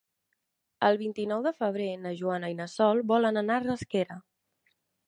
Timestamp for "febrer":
1.59-1.91